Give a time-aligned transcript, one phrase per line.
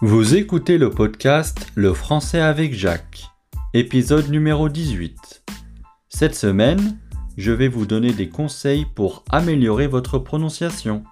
[0.00, 3.26] Vous écoutez le podcast Le français avec Jacques,
[3.74, 5.44] épisode numéro 18.
[6.08, 6.98] Cette semaine,
[7.36, 11.04] je vais vous donner des conseils pour améliorer votre prononciation.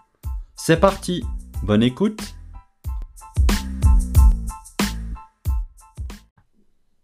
[0.57, 1.23] C'est parti,
[1.63, 2.35] bonne écoute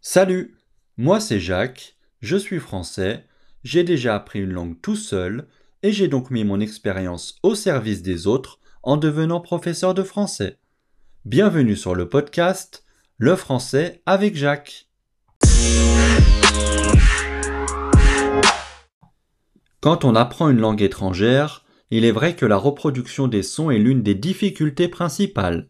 [0.01, 0.56] Salut,
[0.97, 3.24] moi c'est Jacques, je suis français,
[3.62, 5.47] j'ai déjà appris une langue tout seul
[5.84, 10.59] et j'ai donc mis mon expérience au service des autres en devenant professeur de français.
[11.28, 12.87] Bienvenue sur le podcast
[13.18, 14.88] Le français avec Jacques.
[19.80, 23.77] Quand on apprend une langue étrangère, il est vrai que la reproduction des sons est
[23.77, 25.69] l'une des difficultés principales.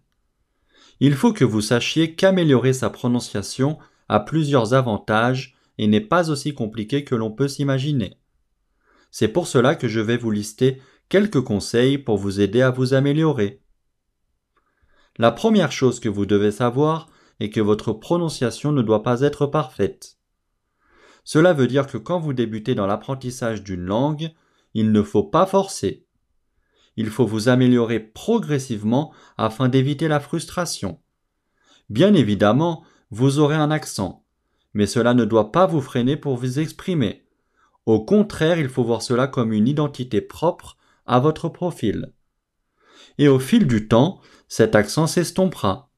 [1.01, 6.55] Il faut que vous sachiez qu'améliorer sa prononciation a plusieurs avantages et n'est pas aussi
[6.55, 8.21] compliqué que l'on peut s'imaginer.
[9.11, 12.95] C'est pour cela que je vais vous lister quelques conseils pour vous aider à vous
[12.95, 13.61] améliorer.
[15.19, 17.09] La première chose que vous devez savoir
[17.41, 20.19] est que votre prononciation ne doit pas être parfaite.
[21.25, 24.31] Cela veut dire que quand vous débutez dans l'apprentissage d'une langue,
[24.75, 26.07] il ne faut pas forcer.
[26.97, 31.01] Il faut vous améliorer progressivement afin d'éviter la frustration.
[31.91, 34.25] Bien évidemment, vous aurez un accent,
[34.73, 37.25] mais cela ne doit pas vous freiner pour vous exprimer.
[37.87, 42.13] Au contraire, il faut voir cela comme une identité propre à votre profil.
[43.17, 45.91] Et au fil du temps, cet accent s'estompera.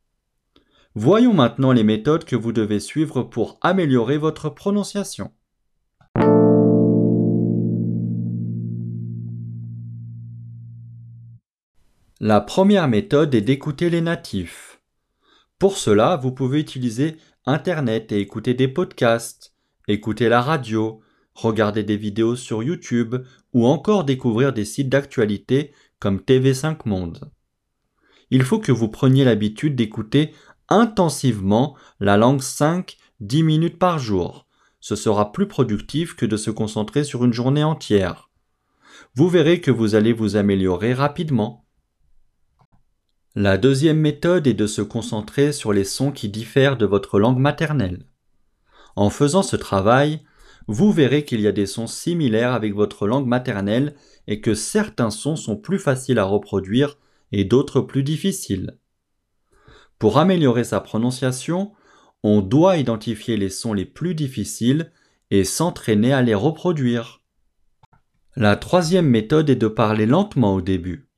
[0.94, 5.32] Voyons maintenant les méthodes que vous devez suivre pour améliorer votre prononciation.
[12.22, 14.82] La première méthode est d'écouter les natifs.
[15.58, 19.54] Pour cela, vous pouvez utiliser Internet et écouter des podcasts,
[19.88, 21.00] écouter la radio,
[21.34, 23.16] regarder des vidéos sur YouTube
[23.54, 27.30] ou encore découvrir des sites d'actualité comme TV5 Monde.
[28.30, 30.32] Il faut que vous preniez l'habitude d'écouter
[30.68, 32.94] intensivement la langue 5-10
[33.42, 34.46] minutes par jour.
[34.80, 38.30] Ce sera plus productif que de se concentrer sur une journée entière.
[39.14, 41.66] Vous verrez que vous allez vous améliorer rapidement.
[43.34, 47.38] La deuxième méthode est de se concentrer sur les sons qui diffèrent de votre langue
[47.38, 48.06] maternelle.
[48.96, 50.22] En faisant ce travail,
[50.66, 53.94] vous verrez qu'il y a des sons similaires avec votre langue maternelle
[54.26, 56.96] et que certains sons sont plus faciles à reproduire
[57.32, 58.78] et d'autres plus difficiles.
[59.98, 61.72] Pour améliorer sa prononciation,
[62.22, 64.92] on doit identifier les sons les plus difficiles
[65.30, 67.22] et s'entraîner à les reproduire.
[68.36, 71.08] La troisième méthode est de parler lentement au début.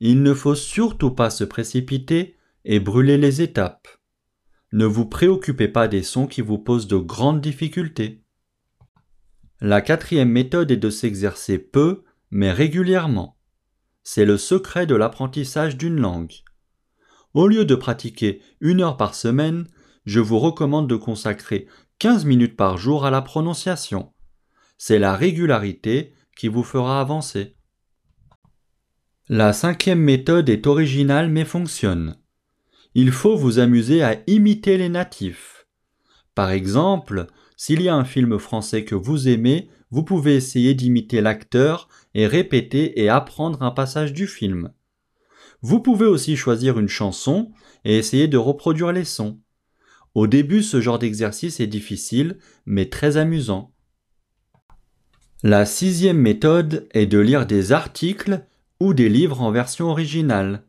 [0.00, 3.88] Il ne faut surtout pas se précipiter et brûler les étapes.
[4.72, 8.22] Ne vous préoccupez pas des sons qui vous posent de grandes difficultés.
[9.60, 13.35] La quatrième méthode est de s'exercer peu, mais régulièrement.
[14.08, 16.32] C'est le secret de l'apprentissage d'une langue.
[17.34, 19.66] Au lieu de pratiquer une heure par semaine,
[20.04, 21.66] je vous recommande de consacrer
[21.98, 24.12] 15 minutes par jour à la prononciation.
[24.78, 27.56] C'est la régularité qui vous fera avancer.
[29.28, 32.16] La cinquième méthode est originale mais fonctionne.
[32.94, 35.66] Il faut vous amuser à imiter les natifs.
[36.36, 41.20] Par exemple, s'il y a un film français que vous aimez, vous pouvez essayer d'imiter
[41.20, 44.72] l'acteur et répéter et apprendre un passage du film.
[45.62, 47.52] Vous pouvez aussi choisir une chanson
[47.84, 49.40] et essayer de reproduire les sons.
[50.14, 53.72] Au début, ce genre d'exercice est difficile, mais très amusant.
[55.42, 58.46] La sixième méthode est de lire des articles
[58.80, 60.64] ou des livres en version originale.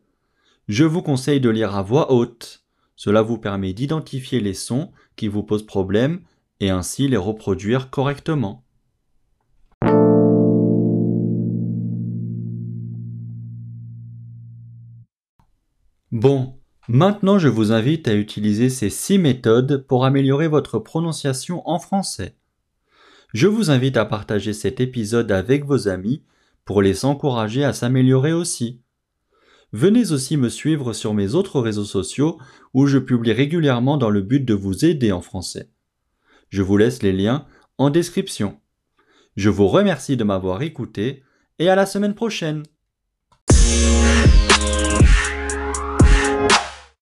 [0.68, 2.66] Je vous conseille de lire à voix haute.
[2.96, 6.22] Cela vous permet d'identifier les sons qui vous posent problème
[6.60, 8.67] et ainsi les reproduire correctement.
[16.14, 16.54] Bon,
[16.88, 22.38] maintenant je vous invite à utiliser ces six méthodes pour améliorer votre prononciation en français.
[23.34, 26.24] Je vous invite à partager cet épisode avec vos amis
[26.64, 28.82] pour les encourager à s'améliorer aussi.
[29.74, 32.40] Venez aussi me suivre sur mes autres réseaux sociaux
[32.74, 35.72] où je publie régulièrement dans le but de vous aider en français.
[36.50, 37.46] Je vous laisse les liens
[37.78, 38.62] en description.
[39.36, 41.24] Je vous remercie de m'avoir écouté
[41.60, 42.64] et à la semaine prochaine.